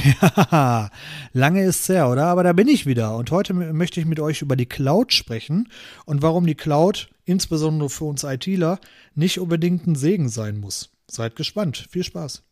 [0.50, 0.90] Ja,
[1.32, 2.26] lange ist's her, oder?
[2.26, 3.16] Aber da bin ich wieder.
[3.16, 5.68] Und heute möchte ich mit euch über die Cloud sprechen
[6.04, 8.78] und warum die Cloud, insbesondere für uns ITler,
[9.14, 10.90] nicht unbedingt ein Segen sein muss.
[11.10, 11.86] Seid gespannt.
[11.90, 12.42] Viel Spaß.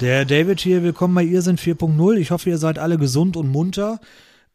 [0.00, 2.16] Der David hier, willkommen bei Ihr sind 4.0.
[2.18, 3.98] Ich hoffe, ihr seid alle gesund und munter.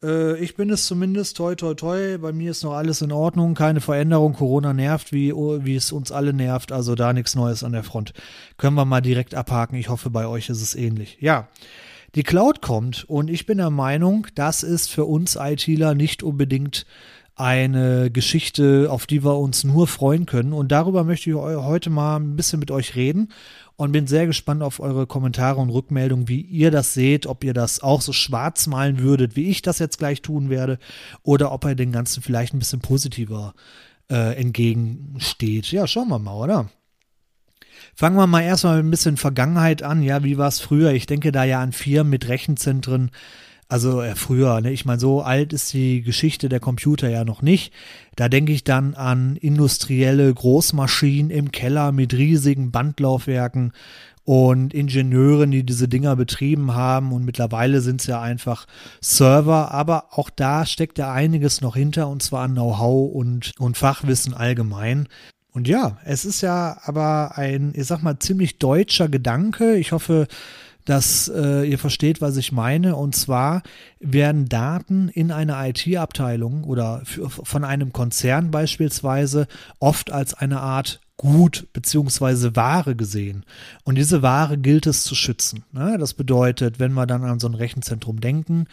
[0.03, 2.17] Äh, ich bin es zumindest, toi, toi, toi.
[2.17, 4.33] Bei mir ist noch alles in Ordnung, keine Veränderung.
[4.33, 6.71] Corona nervt, wie, wie es uns alle nervt.
[6.71, 8.13] Also da nichts Neues an der Front.
[8.57, 9.77] Können wir mal direkt abhaken.
[9.77, 11.17] Ich hoffe, bei euch ist es ähnlich.
[11.19, 11.47] Ja.
[12.15, 16.85] Die Cloud kommt und ich bin der Meinung, das ist für uns ITler nicht unbedingt
[17.35, 20.53] eine Geschichte, auf die wir uns nur freuen können.
[20.53, 23.29] Und darüber möchte ich heute mal ein bisschen mit euch reden
[23.77, 27.53] und bin sehr gespannt auf eure Kommentare und Rückmeldungen, wie ihr das seht, ob ihr
[27.53, 30.77] das auch so schwarz malen würdet, wie ich das jetzt gleich tun werde,
[31.23, 33.53] oder ob ihr den Ganzen vielleicht ein bisschen positiver
[34.11, 35.71] äh, entgegensteht.
[35.71, 36.69] Ja, schauen wir mal, oder?
[37.95, 40.03] Fangen wir mal erstmal mit ein bisschen Vergangenheit an.
[40.03, 40.91] Ja, wie war es früher?
[40.91, 43.11] Ich denke da ja an Firmen mit Rechenzentren,
[43.71, 44.71] also äh, früher, ne?
[44.71, 47.71] ich meine, so alt ist die Geschichte der Computer ja noch nicht.
[48.17, 53.71] Da denke ich dann an industrielle Großmaschinen im Keller mit riesigen Bandlaufwerken
[54.25, 57.13] und Ingenieuren, die diese Dinger betrieben haben.
[57.13, 58.67] Und mittlerweile sind es ja einfach
[58.99, 64.33] Server, aber auch da steckt ja einiges noch hinter, und zwar Know-how und, und Fachwissen
[64.33, 65.07] allgemein.
[65.53, 69.77] Und ja, es ist ja aber ein, ich sag mal, ziemlich deutscher Gedanke.
[69.77, 70.27] Ich hoffe,
[70.85, 72.95] dass äh, ihr versteht, was ich meine.
[72.95, 73.61] Und zwar
[73.99, 79.47] werden Daten in einer IT-Abteilung oder für, von einem Konzern beispielsweise
[79.79, 83.45] oft als eine Art Gut beziehungsweise Ware gesehen.
[83.83, 85.63] Und diese Ware gilt es zu schützen.
[85.71, 85.97] Ne?
[85.99, 88.65] Das bedeutet, wenn wir dann an so ein Rechenzentrum denken,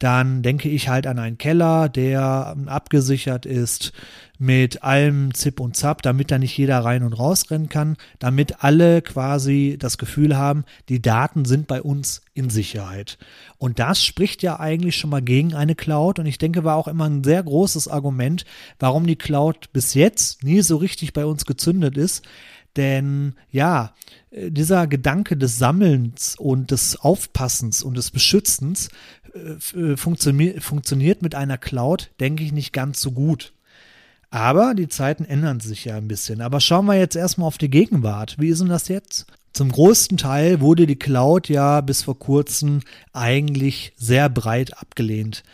[0.00, 3.94] dann denke ich halt an einen Keller, der abgesichert ist
[4.38, 8.62] mit allem Zip und Zap, damit da nicht jeder rein und raus rennen kann, damit
[8.62, 13.16] alle quasi das Gefühl haben, die Daten sind bei uns in Sicherheit.
[13.58, 16.88] Und das spricht ja eigentlich schon mal gegen eine Cloud und ich denke, war auch
[16.88, 18.44] immer ein sehr großes Argument,
[18.78, 22.24] warum die Cloud bis jetzt nie so richtig bei uns gezündet ist.
[22.76, 23.94] Denn ja,
[24.32, 28.88] dieser Gedanke des Sammelns und des Aufpassens und des Beschützens
[29.34, 33.52] äh, funktio funktioniert mit einer Cloud, denke ich, nicht ganz so gut.
[34.30, 36.40] Aber die Zeiten ändern sich ja ein bisschen.
[36.40, 38.36] Aber schauen wir jetzt erstmal auf die Gegenwart.
[38.38, 39.26] Wie ist denn das jetzt?
[39.54, 42.80] Zum größten Teil wurde die Cloud ja bis vor kurzem
[43.12, 45.44] eigentlich sehr breit abgelehnt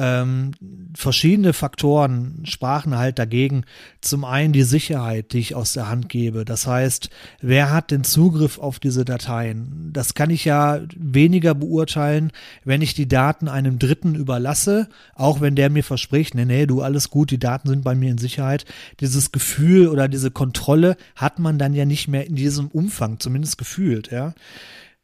[0.00, 0.52] ähm,
[0.96, 3.64] verschiedene Faktoren sprachen halt dagegen.
[4.00, 6.46] Zum einen die Sicherheit, die ich aus der Hand gebe.
[6.46, 7.10] Das heißt,
[7.42, 9.90] wer hat den Zugriff auf diese Dateien?
[9.92, 12.32] Das kann ich ja weniger beurteilen,
[12.64, 16.80] wenn ich die Daten einem Dritten überlasse, auch wenn der mir verspricht, nee, nee, du
[16.80, 18.64] alles gut, die Daten sind bei mir in Sicherheit.
[19.00, 23.58] Dieses Gefühl oder diese Kontrolle hat man dann ja nicht mehr in diesem Umfang, zumindest
[23.58, 24.32] gefühlt, ja.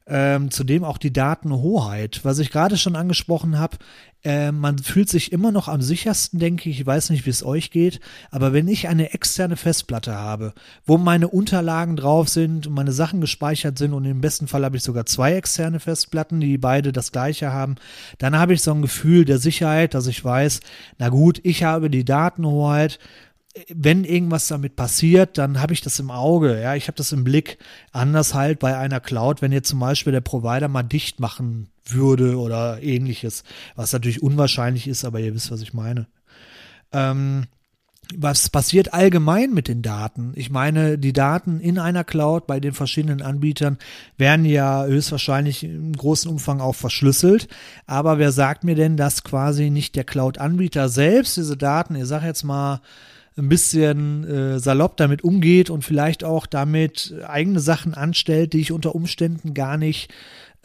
[0.09, 2.21] Ähm, zudem auch die Datenhoheit.
[2.23, 3.79] Was ich gerade schon angesprochen habe,
[4.27, 6.81] äh, man fühlt sich immer noch am sichersten, denke ich.
[6.81, 8.01] Ich weiß nicht, wie es euch geht,
[8.33, 10.53] aber wenn ich eine externe Festplatte habe,
[10.85, 14.83] wo meine Unterlagen drauf sind meine Sachen gespeichert sind und im besten Fall habe ich
[14.83, 17.77] sogar zwei externe Festplatten, die beide das gleiche haben,
[18.19, 20.61] dann habe ich so ein Gefühl der Sicherheit, dass ich weiß,
[20.99, 22.99] na gut, ich habe die Datenhoheit,
[23.73, 27.25] wenn irgendwas damit passiert, dann habe ich das im Auge, ja, ich habe das im
[27.25, 27.59] Blick.
[27.93, 32.39] Anders halt bei einer Cloud, wenn jetzt zum Beispiel der Provider mal dicht machen würde
[32.39, 36.07] oder ähnliches, was natürlich unwahrscheinlich ist, aber ihr wisst, was ich meine.
[36.93, 37.47] Ähm,
[38.15, 40.33] was passiert allgemein mit den Daten?
[40.37, 43.79] Ich meine, die Daten in einer Cloud bei den verschiedenen Anbietern
[44.17, 47.49] werden ja höchstwahrscheinlich im großen Umfang auch verschlüsselt.
[47.87, 52.27] Aber wer sagt mir denn, dass quasi nicht der Cloud-Anbieter selbst diese Daten, ich sage
[52.27, 52.81] jetzt mal,
[53.37, 58.73] ein bisschen äh, salopp damit umgeht und vielleicht auch damit eigene Sachen anstellt, die ich
[58.73, 60.11] unter Umständen gar nicht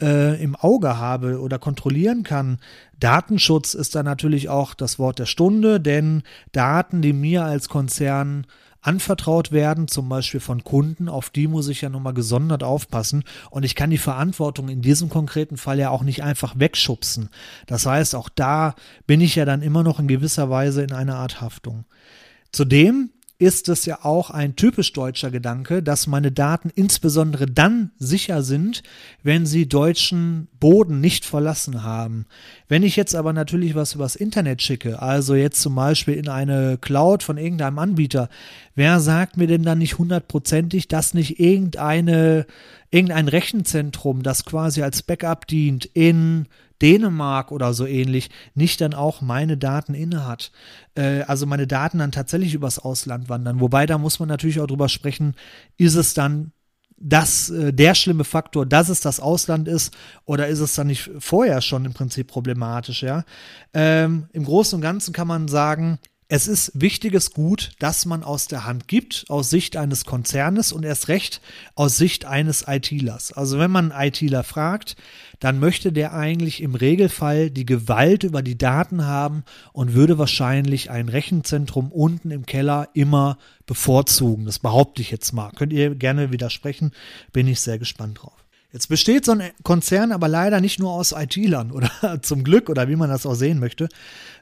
[0.00, 2.58] äh, im Auge habe oder kontrollieren kann.
[2.98, 6.22] Datenschutz ist da natürlich auch das Wort der Stunde, denn
[6.52, 8.46] Daten, die mir als Konzern
[8.82, 13.64] anvertraut werden, zum Beispiel von Kunden, auf die muss ich ja nochmal gesondert aufpassen und
[13.64, 17.28] ich kann die Verantwortung in diesem konkreten Fall ja auch nicht einfach wegschubsen.
[17.66, 18.74] Das heißt, auch da
[19.06, 21.84] bin ich ja dann immer noch in gewisser Weise in einer Art Haftung.
[22.52, 23.10] Zudem
[23.42, 28.84] ist es ja auch ein typisch deutscher Gedanke, dass meine Daten insbesondere dann sicher sind,
[29.24, 32.26] wenn sie deutschen Boden nicht verlassen haben.
[32.68, 36.78] Wenn ich jetzt aber natürlich was übers Internet schicke, also jetzt zum Beispiel in eine
[36.78, 38.28] Cloud von irgendeinem Anbieter,
[38.76, 42.46] wer sagt mir denn dann nicht hundertprozentig, dass nicht irgendeine,
[42.92, 46.46] irgendein Rechenzentrum, das quasi als Backup dient, in
[46.82, 50.52] Dänemark oder so ähnlich nicht dann auch meine Daten inne hat.
[50.94, 53.60] Äh, also meine Daten dann tatsächlich übers Ausland wandern.
[53.60, 55.34] Wobei da muss man natürlich auch drüber sprechen,
[55.78, 56.52] ist es dann
[57.02, 59.94] das äh, der schlimme Faktor, dass es das Ausland ist,
[60.24, 63.24] oder ist es dann nicht vorher schon im Prinzip problematisch, ja?
[63.74, 65.98] Ähm, Im Großen und Ganzen kann man sagen,
[66.34, 70.82] es ist wichtiges Gut, das man aus der Hand gibt, aus Sicht eines Konzernes und
[70.82, 71.42] erst recht
[71.74, 73.34] aus Sicht eines ITlers.
[73.34, 74.96] Also wenn man einen ITler fragt,
[75.40, 79.44] dann möchte der eigentlich im Regelfall die Gewalt über die Daten haben
[79.74, 83.36] und würde wahrscheinlich ein Rechenzentrum unten im Keller immer
[83.66, 84.46] bevorzugen.
[84.46, 85.50] Das behaupte ich jetzt mal.
[85.54, 86.92] Könnt ihr gerne widersprechen,
[87.34, 88.42] bin ich sehr gespannt drauf.
[88.72, 91.90] Jetzt besteht so ein Konzern aber leider nicht nur aus IT-Lern oder
[92.22, 93.90] zum Glück oder wie man das auch sehen möchte,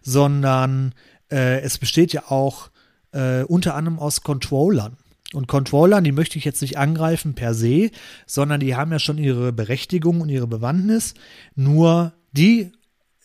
[0.02, 0.94] sondern
[1.30, 2.70] äh, es besteht ja auch
[3.12, 4.96] äh, unter anderem aus Controllern.
[5.32, 7.90] Und Controllern, die möchte ich jetzt nicht angreifen per se,
[8.26, 11.14] sondern die haben ja schon ihre Berechtigung und ihre Bewandtnis.
[11.54, 12.72] Nur die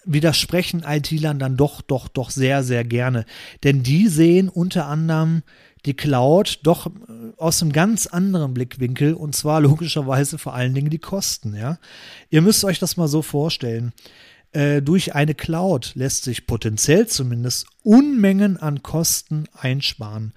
[0.06, 3.26] widersprechen IT-Lern dann doch, doch, doch sehr, sehr gerne.
[3.64, 5.42] Denn die sehen unter anderem
[5.86, 6.92] die Cloud doch äh,
[7.38, 11.80] aus einem ganz anderen Blickwinkel und zwar logischerweise vor allen Dingen die Kosten, ja.
[12.30, 13.94] Ihr müsst euch das mal so vorstellen.
[14.56, 20.34] Äh, durch eine Cloud lässt sich potenziell zumindest Unmengen an Kosten einsparen.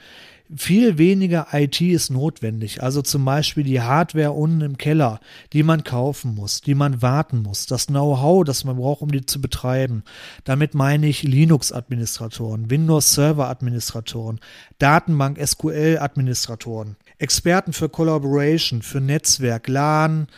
[0.56, 5.20] Viel weniger IT ist notwendig, also zum Beispiel die Hardware unten im Keller,
[5.53, 9.25] die man kaufen muss, die man warten muss, das Know-how, das man braucht, um die
[9.26, 10.03] zu betreiben.
[10.44, 14.41] Damit meine ich Linux-Administratoren, Windows-Server-Administratoren,
[14.79, 20.29] Datenbank, SQL-Administratoren, Experten für Collaboration, für Netzwerk, LAN,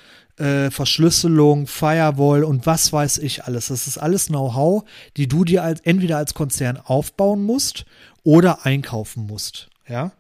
[0.41, 3.69] äh, Verschlüsselung, Firewall und was weiß ich alles.
[3.69, 4.85] Das ist alles Know-how,
[5.17, 7.85] die du dir als, entweder als Konzern aufbauen musst
[8.23, 9.69] oder einkaufen musst.
[9.89, 10.13] Ja.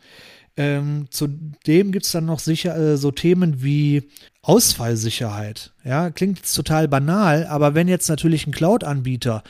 [0.56, 4.10] Ähm, zudem gibt es dann noch sicher äh, so Themen wie
[4.42, 5.72] Ausfallsicherheit.
[5.84, 9.42] Ja, klingt jetzt total banal, aber wenn jetzt natürlich ein Cloud-Anbieter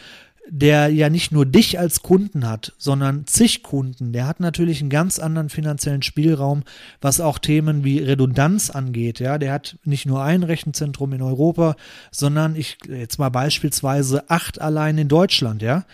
[0.51, 4.91] der ja nicht nur dich als Kunden hat, sondern zig Kunden, der hat natürlich einen
[4.91, 6.65] ganz anderen finanziellen Spielraum,
[7.01, 9.21] was auch Themen wie Redundanz angeht.
[9.21, 11.77] Ja, der hat nicht nur ein Rechenzentrum in Europa,
[12.11, 15.63] sondern ich jetzt mal beispielsweise acht allein in Deutschland.
[15.63, 15.85] Ja,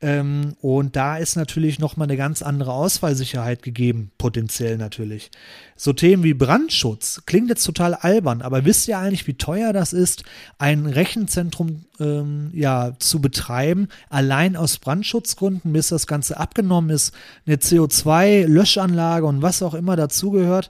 [0.00, 5.30] ähm, und da ist natürlich nochmal eine ganz andere Ausfallsicherheit gegeben, potenziell natürlich.
[5.80, 9.92] So Themen wie Brandschutz klingt jetzt total albern, aber wisst ihr eigentlich, wie teuer das
[9.92, 10.24] ist,
[10.58, 17.14] ein Rechenzentrum ähm, ja zu betreiben, allein aus Brandschutzgründen, bis das Ganze abgenommen ist,
[17.46, 20.68] eine CO2-Löschanlage und was auch immer dazugehört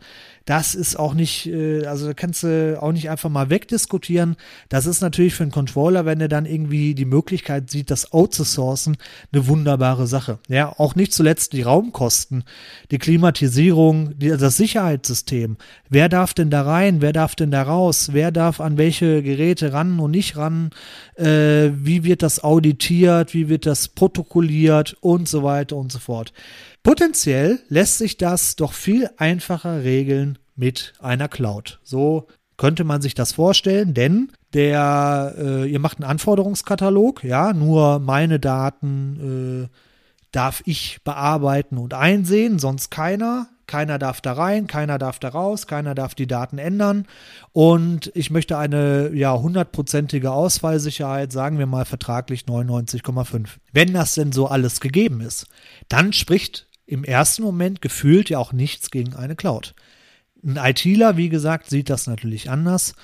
[0.48, 4.36] das ist auch nicht, äh, also da kannst du auch nicht einfach mal wegdiskutieren.
[4.70, 8.96] Das ist natürlich für einen Controller, wenn er dann irgendwie die Möglichkeit sieht, das outzusourcen,
[9.30, 10.38] eine wunderbare Sache.
[10.48, 12.44] Ja, auch nicht zuletzt die Raumkosten,
[12.90, 14.56] die Klimatisierung, die, das
[14.98, 15.56] Sicherheitssystem.
[15.88, 17.00] Wer darf denn da rein?
[17.00, 18.10] Wer darf denn da raus?
[18.12, 20.70] Wer darf an welche Geräte ran und nicht ran?
[21.14, 23.34] Äh, wie wird das auditiert?
[23.34, 24.96] Wie wird das protokolliert?
[25.00, 26.32] Und so weiter und so fort.
[26.82, 31.80] Potenziell lässt sich das doch viel einfacher regeln mit einer Cloud.
[31.82, 38.00] So könnte man sich das vorstellen, denn der, äh, ihr macht einen Anforderungskatalog, ja, nur
[38.00, 39.76] meine Daten äh,
[40.32, 43.48] darf ich bearbeiten und einsehen, sonst keiner.
[43.68, 47.06] Keiner darf da rein, keiner darf da raus, keiner darf die Daten ändern.
[47.52, 53.46] Und ich möchte eine ja hundertprozentige Ausfallsicherheit, sagen wir mal vertraglich 99,5.
[53.72, 55.46] Wenn das denn so alles gegeben ist,
[55.88, 59.74] dann spricht im ersten Moment gefühlt ja auch nichts gegen eine Cloud.
[60.42, 62.94] Ein ITler, wie gesagt, sieht das natürlich anders,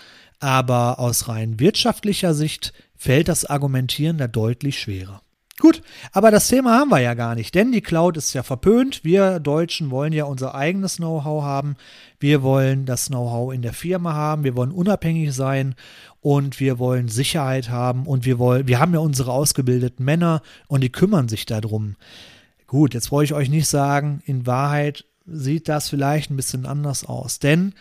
[0.40, 5.20] aber aus rein wirtschaftlicher Sicht fällt das Argumentieren da deutlich schwerer.
[5.60, 9.04] Gut, aber das Thema haben wir ja gar nicht, denn die Cloud ist ja verpönt.
[9.04, 11.76] Wir Deutschen wollen ja unser eigenes Know-how haben.
[12.18, 14.42] Wir wollen das Know-how in der Firma haben.
[14.42, 15.76] Wir wollen unabhängig sein
[16.20, 20.82] und wir wollen Sicherheit haben und wir wollen, wir haben ja unsere ausgebildeten Männer und
[20.82, 21.94] die kümmern sich darum.
[22.66, 27.04] Gut, jetzt wollte ich euch nicht sagen, in Wahrheit sieht das vielleicht ein bisschen anders
[27.04, 27.38] aus.
[27.38, 27.74] Denn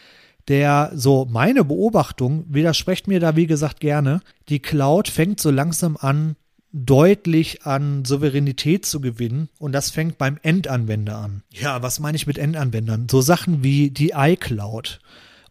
[0.48, 5.98] der, so meine Beobachtung, widerspricht mir da wie gesagt gerne, die Cloud fängt so langsam
[6.00, 6.36] an,
[6.74, 11.44] deutlich an Souveränität zu gewinnen und das fängt beim Endanwender an.
[11.52, 13.08] Ja, was meine ich mit Endanwendern?
[13.10, 15.00] So Sachen wie die iCloud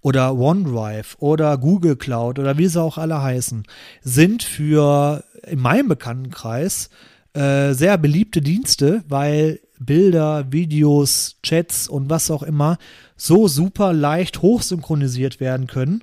[0.00, 3.62] oder OneDrive oder Google Cloud oder wie sie auch alle heißen,
[4.02, 6.90] sind für in meinem Bekanntenkreis
[7.34, 12.78] äh, sehr beliebte Dienste, weil Bilder, Videos, Chats und was auch immer
[13.16, 16.02] so super leicht hochsynchronisiert werden können.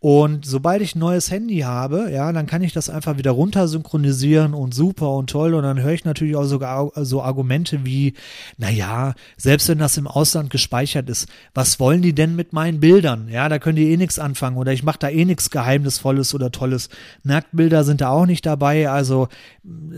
[0.00, 3.66] Und sobald ich ein neues Handy habe, ja, dann kann ich das einfach wieder runter
[3.66, 5.54] synchronisieren und super und toll.
[5.54, 8.14] Und dann höre ich natürlich auch sogar so Argumente wie,
[8.58, 13.28] naja, selbst wenn das im Ausland gespeichert ist, was wollen die denn mit meinen Bildern?
[13.28, 16.52] Ja, da können die eh nichts anfangen oder ich mache da eh nichts Geheimnisvolles oder
[16.52, 16.90] Tolles.
[17.24, 19.26] Nacktbilder sind da auch nicht dabei, also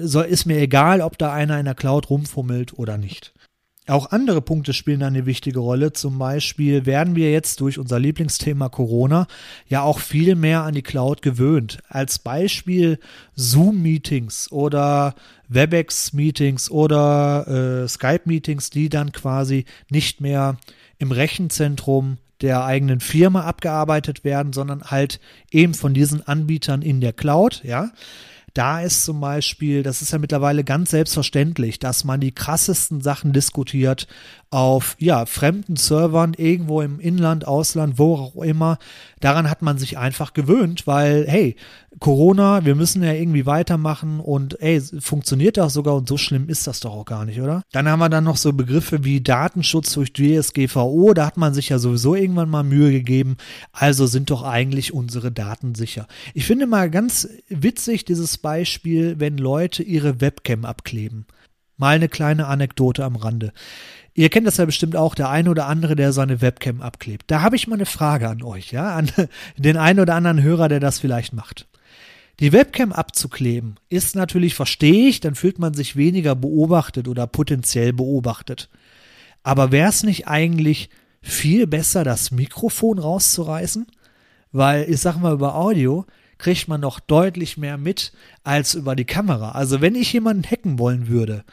[0.00, 3.34] so ist mir egal, ob da einer in der Cloud rumfummelt oder nicht.
[3.90, 5.92] Auch andere Punkte spielen eine wichtige Rolle.
[5.92, 9.26] Zum Beispiel werden wir jetzt durch unser Lieblingsthema Corona
[9.66, 11.82] ja auch viel mehr an die Cloud gewöhnt.
[11.88, 13.00] Als Beispiel
[13.34, 15.16] Zoom-Meetings oder
[15.48, 20.56] WebEx-Meetings oder äh, Skype-Meetings, die dann quasi nicht mehr
[20.98, 25.18] im Rechenzentrum der eigenen Firma abgearbeitet werden, sondern halt
[25.50, 27.90] eben von diesen Anbietern in der Cloud, ja.
[28.54, 33.32] Da ist zum Beispiel, das ist ja mittlerweile ganz selbstverständlich, dass man die krassesten Sachen
[33.32, 34.06] diskutiert
[34.50, 38.78] auf ja, fremden Servern irgendwo im Inland, Ausland, wo auch immer.
[39.20, 41.54] Daran hat man sich einfach gewöhnt, weil, hey,
[42.00, 46.66] Corona, wir müssen ja irgendwie weitermachen und ey, funktioniert das sogar und so schlimm ist
[46.66, 47.62] das doch auch gar nicht, oder?
[47.70, 51.68] Dann haben wir dann noch so Begriffe wie Datenschutz durch DSGVO, da hat man sich
[51.68, 53.36] ja sowieso irgendwann mal Mühe gegeben,
[53.72, 56.08] also sind doch eigentlich unsere Daten sicher.
[56.34, 61.26] Ich finde mal ganz witzig dieses Beispiel, wenn Leute ihre Webcam abkleben.
[61.80, 63.54] Mal eine kleine Anekdote am Rande.
[64.14, 67.30] Ihr kennt das ja bestimmt auch, der eine oder andere, der seine Webcam abklebt.
[67.30, 69.10] Da habe ich mal eine Frage an euch, ja, an
[69.56, 71.66] den einen oder anderen Hörer, der das vielleicht macht.
[72.40, 77.92] Die Webcam abzukleben ist natürlich, verstehe ich, dann fühlt man sich weniger beobachtet oder potenziell
[77.92, 78.70] beobachtet.
[79.42, 80.88] Aber wäre es nicht eigentlich
[81.20, 83.86] viel besser, das Mikrofon rauszureißen?
[84.52, 86.06] Weil ich sag mal, über Audio
[86.38, 88.12] kriegt man noch deutlich mehr mit
[88.42, 89.52] als über die Kamera.
[89.52, 91.44] Also wenn ich jemanden hacken wollen würde,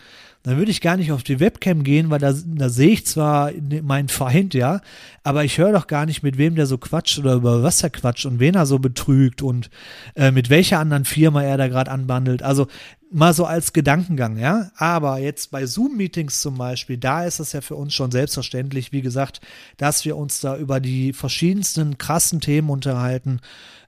[0.44, 3.52] dann würde ich gar nicht auf die Webcam gehen, weil da, da sehe ich zwar
[3.84, 4.82] meinen Feind, ja,
[5.24, 7.90] aber ich höre doch gar nicht, mit wem der so quatscht oder über was er
[7.90, 9.70] quatscht und wen er so betrügt und
[10.16, 12.44] äh, mit welcher anderen Firma er da gerade anbandelt.
[12.44, 12.68] Also
[13.12, 14.72] mal so als Gedankengang, ja.
[14.78, 19.02] Aber jetzt bei Zoom-Meetings zum Beispiel, da ist es ja für uns schon selbstverständlich, wie
[19.02, 19.42] gesagt,
[19.78, 23.42] dass wir uns da über die verschiedensten krassen Themen unterhalten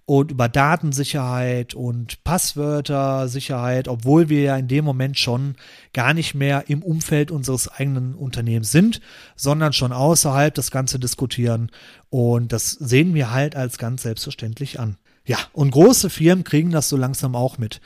[0.10, 5.54] und über Datensicherheit und Passwörtersicherheit, obwohl wir ja in dem Moment schon
[5.94, 9.02] gar nicht mehr im Umfeld unseres eigenen Unternehmens sind,
[9.36, 11.70] sondern schon außerhalb das Ganze diskutieren.
[12.10, 14.98] Und das sehen wir halt als ganz selbstverständlich an.
[15.26, 17.80] Ja, und große Firmen kriegen das so langsam auch mit.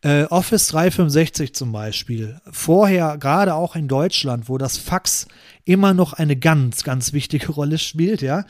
[0.00, 2.40] Äh, Office 365 zum Beispiel.
[2.50, 5.28] Vorher, gerade auch in Deutschland, wo das Fax
[5.68, 8.46] immer noch eine ganz, ganz wichtige Rolle spielt, ja.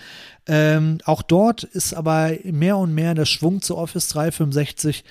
[0.47, 5.03] Ähm, auch dort ist aber mehr und mehr der Schwung zu Office 365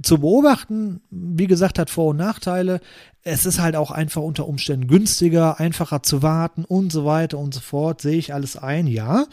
[0.00, 1.02] zu beobachten.
[1.10, 2.80] Wie gesagt, hat Vor- und Nachteile.
[3.22, 7.52] Es ist halt auch einfach unter Umständen günstiger, einfacher zu warten und so weiter und
[7.52, 8.00] so fort.
[8.00, 9.26] Sehe ich alles ein, ja.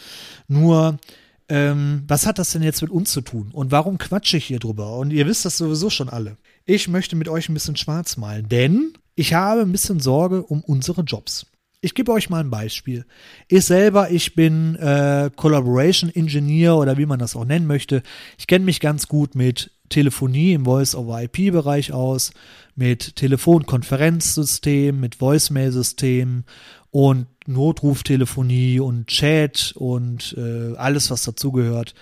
[0.50, 1.00] Nur
[1.48, 3.52] ähm, was hat das denn jetzt mit uns zu tun?
[3.54, 4.98] Und warum quatsche ich hier drüber?
[4.98, 6.36] Und ihr wisst das sowieso schon alle.
[6.66, 10.62] Ich möchte mit euch ein bisschen schwarz malen, denn ich habe ein bisschen Sorge um
[10.62, 11.46] unsere Jobs.
[11.80, 13.06] Ich gebe euch mal ein Beispiel.
[13.48, 18.02] Ich selber, ich bin äh, Collaboration Engineer oder wie man das auch nennen möchte.
[18.40, 22.32] Ich kenne mich ganz gut mit Telefonie im Voice-over-IP-Bereich aus,
[22.76, 26.46] mit Telefonkonferenzsystemen, mit Voicemail-Systemen
[26.90, 31.94] und Notruftelefonie und Chat und äh, alles, was dazugehört.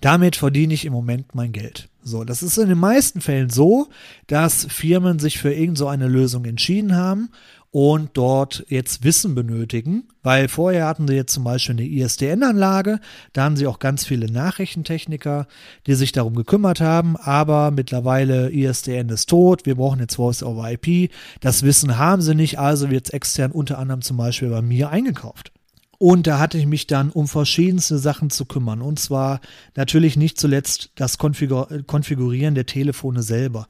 [0.00, 1.88] Damit verdiene ich im Moment mein Geld.
[2.02, 3.88] So, das ist in den meisten Fällen so,
[4.26, 7.30] dass Firmen sich für irgend so eine Lösung entschieden haben
[7.74, 13.00] und dort jetzt Wissen benötigen, weil vorher hatten sie jetzt zum Beispiel eine ISDN-Anlage,
[13.32, 15.48] da haben sie auch ganz viele Nachrichtentechniker,
[15.88, 20.70] die sich darum gekümmert haben, aber mittlerweile ISDN ist tot, wir brauchen jetzt Voice over
[20.70, 24.62] IP, das Wissen haben sie nicht, also wird es extern unter anderem zum Beispiel bei
[24.62, 25.50] mir eingekauft.
[25.98, 28.82] Und da hatte ich mich dann um verschiedenste Sachen zu kümmern.
[28.82, 29.40] Und zwar
[29.74, 33.66] natürlich nicht zuletzt das Konfigur Konfigurieren der Telefone selber,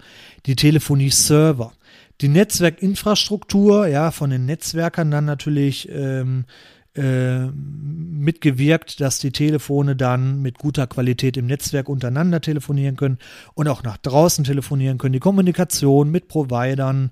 [0.46, 1.72] die Telefonie-Server,
[2.20, 6.44] die Netzwerkinfrastruktur, ja, von den Netzwerkern dann natürlich ähm,
[6.96, 13.18] äh, mitgewirkt, dass die Telefone dann mit guter Qualität im Netzwerk untereinander telefonieren können
[13.54, 15.12] und auch nach draußen telefonieren können.
[15.12, 17.10] Die Kommunikation mit Providern,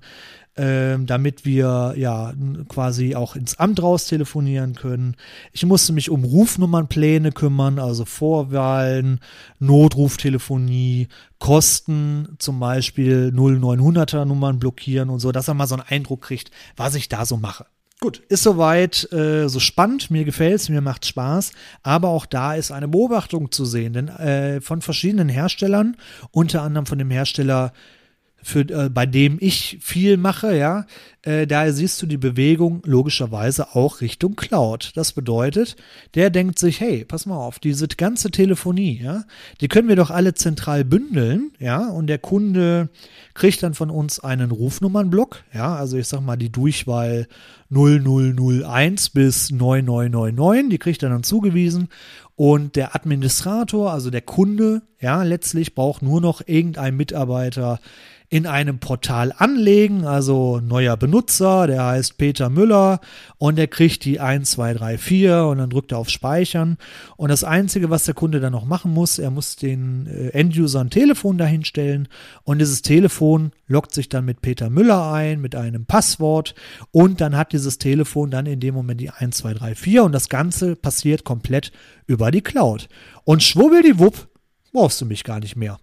[0.55, 2.33] ähm, damit wir ja
[2.69, 5.15] quasi auch ins Amt raus telefonieren können.
[5.51, 9.19] Ich musste mich um Rufnummernpläne kümmern, also Vorwahlen,
[9.59, 11.07] Notruftelefonie,
[11.39, 16.51] Kosten, zum Beispiel 0900er Nummern blockieren und so, dass er mal so einen Eindruck kriegt,
[16.77, 17.65] was ich da so mache.
[17.99, 22.71] Gut, ist soweit äh, so spannend, mir gefällt's, mir macht Spaß, aber auch da ist
[22.71, 25.95] eine Beobachtung zu sehen, denn äh, von verschiedenen Herstellern,
[26.31, 27.71] unter anderem von dem Hersteller
[28.43, 30.85] für, äh, bei dem ich viel mache, ja,
[31.23, 34.91] äh, daher siehst du die Bewegung logischerweise auch Richtung Cloud.
[34.95, 35.77] Das bedeutet,
[36.15, 39.23] der denkt sich, hey, pass mal auf, diese ganze Telefonie, ja,
[39.61, 42.89] die können wir doch alle zentral bündeln, ja, und der Kunde
[43.33, 47.27] kriegt dann von uns einen Rufnummernblock, ja, also ich sag mal die Durchwahl
[47.71, 51.87] 0001 bis 9999, die kriegt er dann zugewiesen
[52.35, 57.79] und der Administrator, also der Kunde, ja, letztlich braucht nur noch irgendein Mitarbeiter
[58.33, 62.99] in einem Portal anlegen, also neuer Benutzer, der heißt Peter Müller
[63.37, 66.79] und der kriegt die 1, 2, 3, 4 und dann drückt er auf Speichern
[67.15, 70.79] und das Einzige, was der Kunde dann noch machen muss, er muss den äh, Enduser
[70.79, 72.07] ein Telefon dahinstellen
[72.43, 76.55] und dieses Telefon lockt sich dann mit Peter Müller ein, mit einem Passwort
[76.89, 80.11] und dann hat dieses Telefon dann in dem Moment die 1, 2, 3, 4 und
[80.11, 81.71] das Ganze passiert komplett
[82.07, 82.89] über die Cloud.
[83.25, 84.27] Und schwubbeldiwupp,
[84.71, 85.77] brauchst du mich gar nicht mehr.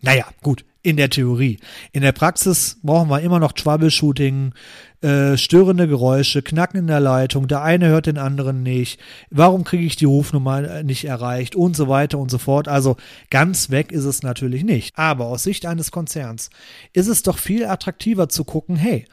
[0.00, 1.58] Naja, gut, in der Theorie.
[1.92, 4.52] In der Praxis brauchen wir immer noch Troubleshooting,
[5.00, 9.00] äh, störende Geräusche, Knacken in der Leitung, der eine hört den anderen nicht,
[9.30, 12.68] warum kriege ich die Rufnummer nicht erreicht und so weiter und so fort.
[12.68, 12.96] Also
[13.30, 14.96] ganz weg ist es natürlich nicht.
[14.96, 16.50] Aber aus Sicht eines Konzerns
[16.92, 19.06] ist es doch viel attraktiver zu gucken, hey,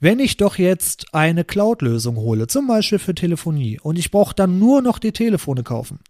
[0.00, 4.58] wenn ich doch jetzt eine Cloud-Lösung hole, zum Beispiel für Telefonie, und ich brauche dann
[4.58, 6.00] nur noch die Telefone kaufen,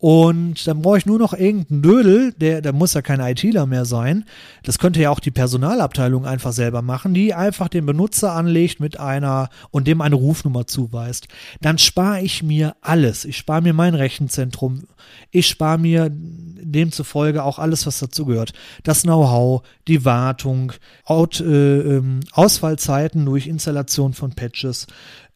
[0.00, 3.84] und dann brauche ich nur noch irgendeinen Dödel, der, der muss ja kein ITler mehr
[3.84, 4.24] sein.
[4.62, 9.00] Das könnte ja auch die Personalabteilung einfach selber machen, die einfach den Benutzer anlegt mit
[9.00, 11.26] einer und dem eine Rufnummer zuweist.
[11.60, 13.24] Dann spare ich mir alles.
[13.24, 14.84] Ich spare mir mein Rechenzentrum.
[15.32, 18.52] Ich spare mir demzufolge auch alles, was dazugehört.
[18.84, 20.72] Das Know-how, die Wartung,
[21.06, 24.86] Out, äh, ähm, Ausfallzeiten durch Installation von Patches,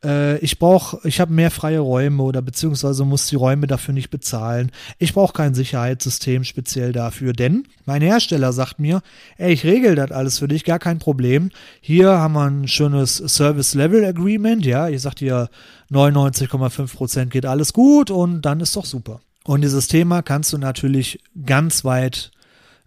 [0.04, 4.10] äh, ich brauche, ich habe mehr freie Räume oder beziehungsweise muss die Räume dafür nicht
[4.10, 4.70] bezahlen.
[4.98, 9.02] Ich brauche kein Sicherheitssystem speziell dafür, denn mein Hersteller sagt mir,
[9.36, 11.50] ey, ich regel das alles für dich, gar kein Problem.
[11.80, 15.48] Hier haben wir ein schönes Service Level Agreement, ja, ich sag dir
[15.90, 19.20] 99,5% geht alles gut und dann ist doch super.
[19.44, 22.30] Und dieses Thema kannst du natürlich ganz weit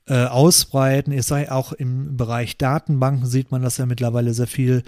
[0.08, 1.12] äh, ausbreiten.
[1.12, 4.84] Ich sage auch im Bereich Datenbanken sieht man das ja mittlerweile sehr viel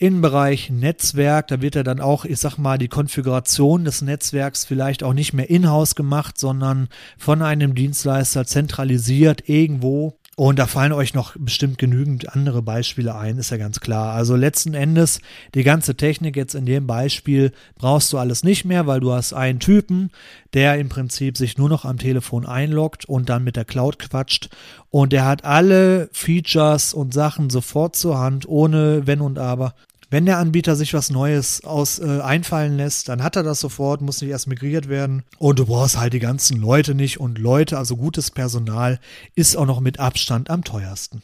[0.00, 4.64] im Bereich Netzwerk, da wird ja dann auch, ich sag mal, die Konfiguration des Netzwerks
[4.64, 6.88] vielleicht auch nicht mehr in-house gemacht, sondern
[7.18, 10.16] von einem Dienstleister zentralisiert irgendwo.
[10.36, 14.14] Und da fallen euch noch bestimmt genügend andere Beispiele ein, ist ja ganz klar.
[14.14, 15.20] Also letzten Endes,
[15.54, 19.34] die ganze Technik jetzt in dem Beispiel brauchst du alles nicht mehr, weil du hast
[19.34, 20.10] einen Typen,
[20.54, 24.48] der im Prinzip sich nur noch am Telefon einloggt und dann mit der Cloud quatscht.
[24.88, 29.74] Und der hat alle Features und Sachen sofort zur Hand, ohne Wenn und Aber.
[30.10, 34.00] Wenn der Anbieter sich was Neues aus äh, einfallen lässt, dann hat er das sofort,
[34.00, 35.22] muss nicht erst migriert werden.
[35.38, 37.20] Und du brauchst halt die ganzen Leute nicht.
[37.20, 38.98] Und Leute, also gutes Personal,
[39.36, 41.22] ist auch noch mit Abstand am teuersten.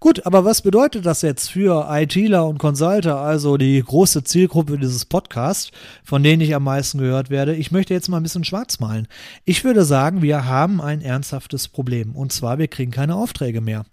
[0.00, 5.06] Gut, aber was bedeutet das jetzt für ITler und Consulter, also die große Zielgruppe dieses
[5.06, 5.70] Podcasts,
[6.04, 7.54] von denen ich am meisten gehört werde?
[7.56, 9.08] Ich möchte jetzt mal ein bisschen schwarz malen.
[9.46, 12.14] Ich würde sagen, wir haben ein ernsthaftes Problem.
[12.14, 13.86] Und zwar, wir kriegen keine Aufträge mehr.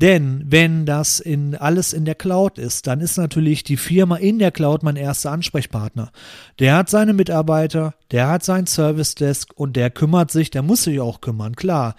[0.00, 4.38] Denn wenn das in alles in der Cloud ist, dann ist natürlich die Firma in
[4.38, 6.12] der Cloud mein erster Ansprechpartner.
[6.60, 10.84] Der hat seine Mitarbeiter, der hat sein Service Desk und der kümmert sich, der muss
[10.84, 11.96] sich auch kümmern, klar.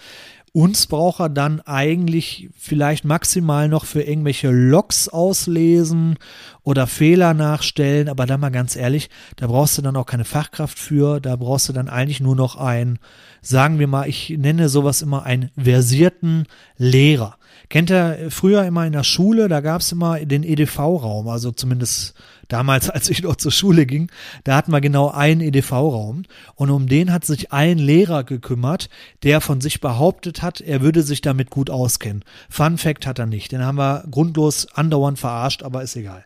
[0.51, 6.17] Uns braucht er dann eigentlich vielleicht maximal noch für irgendwelche Logs auslesen
[6.63, 10.79] oder Fehler nachstellen, aber da mal ganz ehrlich, da brauchst du dann auch keine Fachkraft
[10.79, 12.97] für, da brauchst du dann eigentlich nur noch einen,
[13.41, 16.45] sagen wir mal, ich nenne sowas immer einen versierten
[16.77, 17.38] Lehrer.
[17.67, 22.13] Kennt ihr früher immer in der Schule, da gab es immer den EDV-Raum, also zumindest
[22.47, 24.09] damals, als ich noch zur Schule ging,
[24.43, 26.23] da hatten wir genau einen EDV-Raum
[26.55, 28.89] und um den hat sich ein Lehrer gekümmert,
[29.23, 32.23] der von sich behauptet hat, er würde sich damit gut auskennen.
[32.49, 36.25] Fun Fact hat er nicht, den haben wir grundlos andauernd verarscht, aber ist egal.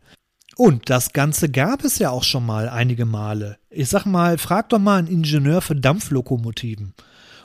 [0.56, 3.58] Und das Ganze gab es ja auch schon mal einige Male.
[3.72, 6.94] Ich sag mal, frag doch mal einen Ingenieur für Dampflokomotiven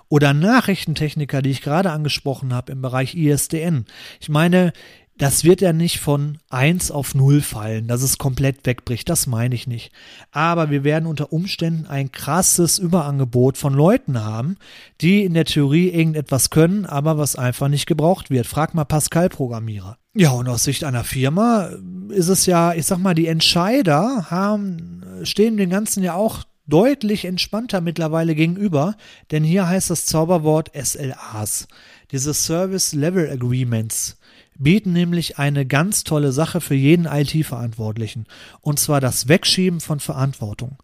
[0.08, 3.86] oder Nachrichtentechniker, die ich gerade angesprochen habe im Bereich ISDN.
[4.20, 4.72] Ich meine,
[5.18, 9.54] das wird ja nicht von eins auf null fallen, dass es komplett wegbricht, das meine
[9.54, 9.90] ich nicht.
[10.30, 14.56] Aber wir werden unter Umständen ein krasses Überangebot von Leuten haben,
[15.00, 18.46] die in der Theorie irgendetwas können, aber was einfach nicht gebraucht wird.
[18.46, 19.98] Frag mal Pascal-Programmierer.
[20.14, 21.70] Ja, und aus Sicht einer Firma
[22.10, 27.24] ist es ja, ich sag mal, die Entscheider haben, stehen dem Ganzen ja auch deutlich
[27.24, 28.96] entspannter mittlerweile gegenüber,
[29.30, 31.66] denn hier heißt das Zauberwort SLAs,
[32.12, 34.18] diese Service Level Agreements
[34.58, 38.26] bieten nämlich eine ganz tolle Sache für jeden IT-Verantwortlichen,
[38.60, 40.76] und zwar das Wegschieben von Verantwortung.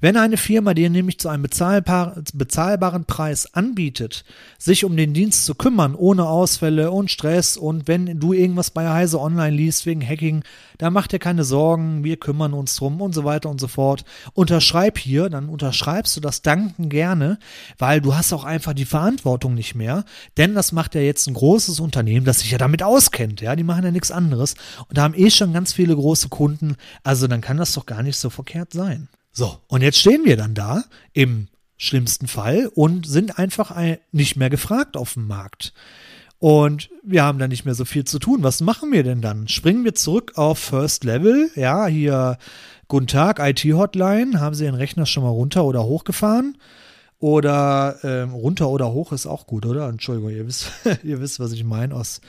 [0.00, 4.24] Wenn eine Firma dir nämlich zu einem bezahlbar, bezahlbaren Preis anbietet,
[4.56, 8.88] sich um den Dienst zu kümmern, ohne Ausfälle und Stress und wenn du irgendwas bei
[8.88, 10.44] Heise Online liest wegen Hacking,
[10.78, 14.04] da mach dir keine Sorgen, wir kümmern uns drum und so weiter und so fort.
[14.34, 17.40] Unterschreib hier, dann unterschreibst du das Danken gerne,
[17.76, 20.04] weil du hast auch einfach die Verantwortung nicht mehr,
[20.36, 23.64] denn das macht ja jetzt ein großes Unternehmen, das sich ja damit auskennt, ja, die
[23.64, 24.54] machen ja nichts anderes
[24.88, 28.04] und da haben eh schon ganz viele große Kunden, also dann kann das doch gar
[28.04, 29.08] nicht so verkehrt sein.
[29.32, 33.76] So, und jetzt stehen wir dann da im schlimmsten Fall und sind einfach
[34.10, 35.72] nicht mehr gefragt auf dem Markt.
[36.40, 38.42] Und wir haben da nicht mehr so viel zu tun.
[38.42, 39.48] Was machen wir denn dann?
[39.48, 41.50] Springen wir zurück auf First Level?
[41.56, 42.38] Ja, hier,
[42.86, 44.38] guten Tag, IT-Hotline.
[44.40, 46.56] Haben Sie Ihren Rechner schon mal runter oder hochgefahren?
[47.18, 49.88] Oder ähm, runter oder hoch ist auch gut, oder?
[49.88, 50.70] Entschuldigung, ihr wisst,
[51.02, 52.20] ihr wisst, was ich meine aus,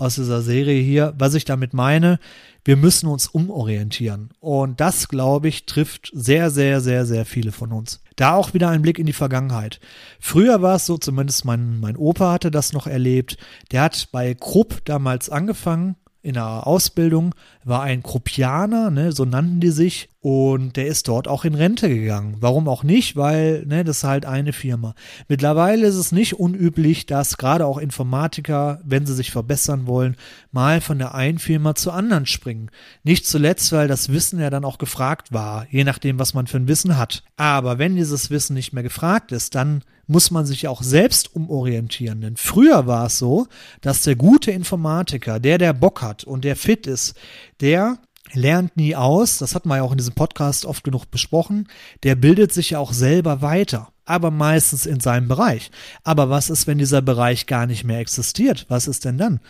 [0.00, 1.14] aus dieser Serie hier.
[1.18, 2.18] Was ich damit meine,
[2.64, 4.30] wir müssen uns umorientieren.
[4.40, 8.02] Und das, glaube ich, trifft sehr, sehr, sehr, sehr viele von uns.
[8.16, 9.80] Da auch wieder ein Blick in die Vergangenheit.
[10.18, 13.36] Früher war es so, zumindest mein, mein Opa hatte das noch erlebt.
[13.72, 19.60] Der hat bei Krupp damals angefangen in der Ausbildung, war ein Kruppianer, ne, so nannten
[19.60, 22.36] die sich, und der ist dort auch in Rente gegangen.
[22.40, 23.16] Warum auch nicht?
[23.16, 24.94] Weil, ne, das ist halt eine Firma.
[25.28, 30.16] Mittlerweile ist es nicht unüblich, dass gerade auch Informatiker, wenn sie sich verbessern wollen,
[30.52, 32.70] mal von der einen Firma zur anderen springen.
[33.02, 36.58] Nicht zuletzt, weil das Wissen ja dann auch gefragt war, je nachdem, was man für
[36.58, 37.22] ein Wissen hat.
[37.36, 42.20] Aber wenn dieses Wissen nicht mehr gefragt ist, dann muss man sich auch selbst umorientieren.
[42.20, 43.46] Denn früher war es so,
[43.80, 47.14] dass der gute Informatiker, der, der Bock hat und der fit ist,
[47.60, 47.98] der
[48.32, 51.68] lernt nie aus, das hat man ja auch in diesem Podcast oft genug besprochen,
[52.02, 55.70] der bildet sich ja auch selber weiter, aber meistens in seinem Bereich.
[56.02, 58.66] Aber was ist, wenn dieser Bereich gar nicht mehr existiert?
[58.68, 59.40] Was ist denn dann?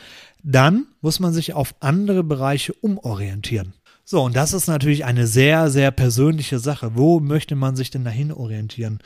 [0.42, 3.74] Dann muss man sich auf andere Bereiche umorientieren.
[4.10, 6.96] So, und das ist natürlich eine sehr, sehr persönliche Sache.
[6.96, 8.98] Wo möchte man sich denn dahin orientieren?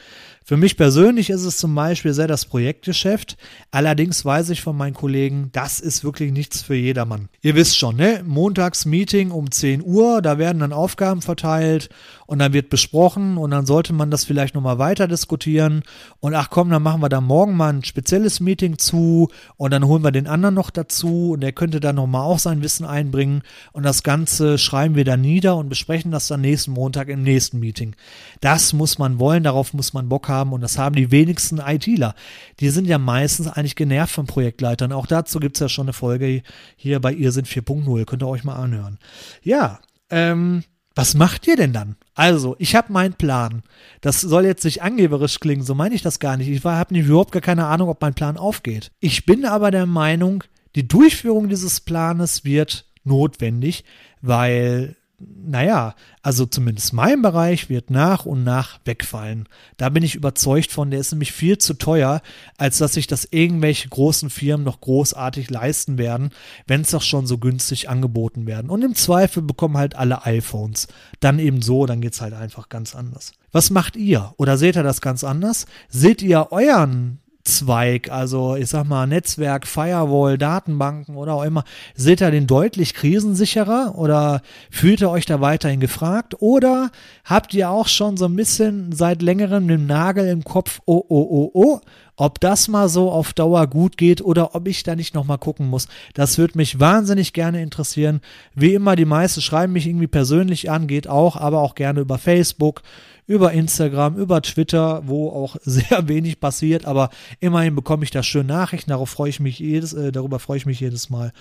[0.47, 3.37] Für mich persönlich ist es zum Beispiel sehr das Projektgeschäft.
[3.71, 7.29] Allerdings weiß ich von meinen Kollegen, das ist wirklich nichts für jedermann.
[7.43, 8.23] Ihr wisst schon, ne?
[8.27, 11.91] Montags Meeting um 10 Uhr, da werden dann Aufgaben verteilt
[12.27, 15.83] und dann wird besprochen und dann sollte man das vielleicht nochmal weiter diskutieren
[16.21, 19.87] und ach komm, dann machen wir da morgen mal ein spezielles Meeting zu und dann
[19.87, 23.43] holen wir den anderen noch dazu und der könnte dann nochmal auch sein Wissen einbringen
[23.73, 27.59] und das Ganze schreiben wir dann nieder und besprechen das dann nächsten Montag im nächsten
[27.59, 27.95] Meeting.
[28.41, 32.15] Das muss man wollen, darauf muss man Bock haben und das haben die wenigsten ITler.
[32.61, 34.93] Die sind ja meistens eigentlich genervt von Projektleitern.
[34.93, 36.43] Auch dazu gibt es ja schon eine Folge
[36.77, 38.05] hier bei Ihr sind 4.0.
[38.05, 38.99] Könnt ihr euch mal anhören.
[39.43, 41.97] Ja, ähm, was macht ihr denn dann?
[42.15, 43.63] Also, ich habe meinen Plan.
[44.01, 46.49] Das soll jetzt nicht angeberisch klingen, so meine ich das gar nicht.
[46.49, 48.93] Ich habe überhaupt gar keine Ahnung, ob mein Plan aufgeht.
[49.01, 50.45] Ich bin aber der Meinung,
[50.77, 53.85] die Durchführung dieses Planes wird notwendig,
[54.23, 59.49] weil naja, also zumindest mein Bereich wird nach und nach wegfallen.
[59.77, 62.21] Da bin ich überzeugt von, der ist nämlich viel zu teuer,
[62.59, 66.31] als dass sich das irgendwelche großen Firmen noch großartig leisten werden,
[66.67, 68.71] wenn es doch schon so günstig angeboten werden.
[68.71, 70.89] Und im Zweifel bekommen halt alle iPhones.
[71.21, 73.33] Dann eben so, dann geht es halt einfach ganz anders.
[73.53, 74.35] Was macht ihr?
[74.37, 75.67] Oder seht ihr das ganz anders?
[75.89, 82.23] Seht ihr euren Zweig, also ich sag mal Netzwerk, Firewall, Datenbanken oder auch immer, seht
[82.23, 86.37] ihr den deutlich krisensicherer oder fühlt ihr euch da weiterhin gefragt?
[86.41, 86.91] Oder
[87.23, 91.29] habt ihr auch schon so ein bisschen seit längerem den Nagel im Kopf, oh, oh,
[91.31, 91.81] oh, oh,
[92.17, 95.69] ob das mal so auf Dauer gut geht oder ob ich da nicht nochmal gucken
[95.69, 95.89] muss.
[96.15, 98.21] Das würde mich wahnsinnig gerne interessieren.
[98.55, 102.19] Wie immer, die meisten schreiben mich irgendwie persönlich an, geht auch, aber auch gerne über
[102.19, 102.83] Facebook
[103.27, 108.47] über Instagram, über Twitter, wo auch sehr wenig passiert, aber immerhin bekomme ich da schön
[108.47, 111.33] Nachrichten, darauf freue ich mich jedes, äh, darüber freue ich mich jedes Mal.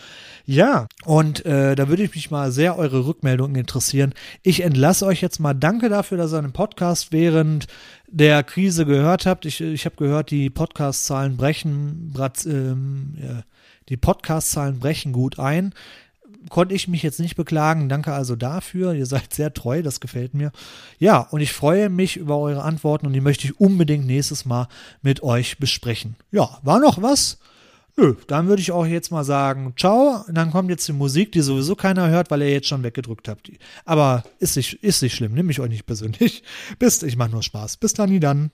[0.46, 4.14] Ja, und äh, da würde ich mich mal sehr eure Rückmeldungen interessieren.
[4.44, 5.54] Ich entlasse euch jetzt mal.
[5.54, 7.68] Danke dafür, dass ihr einen Podcast während
[8.14, 9.46] der Krise gehört habt.
[9.46, 12.14] Ich, ich habe gehört, die Podcast-Zahlen brechen,
[12.46, 13.44] ähm,
[13.90, 15.74] die Podcast-Zahlen brechen gut ein
[16.50, 17.90] konnte ich mich jetzt nicht beklagen.
[17.90, 18.94] Danke also dafür.
[18.94, 20.52] Ihr seid sehr treu, das gefällt mir.
[21.00, 24.68] Ja, und ich freue mich über eure Antworten und die möchte ich unbedingt nächstes Mal
[25.02, 26.16] mit euch besprechen.
[26.32, 27.40] Ja, war noch was?
[27.96, 30.24] Nö, dann würde ich auch jetzt mal sagen, ciao.
[30.28, 33.28] Und dann kommt jetzt die Musik, die sowieso keiner hört, weil ihr jetzt schon weggedrückt
[33.28, 33.52] habt.
[33.86, 36.44] Aber ist nicht, ist nicht schlimm, nehme ich euch nicht persönlich.
[36.80, 37.78] Bis, ich mache nur Spaß.
[37.78, 38.52] Bis dann, dann.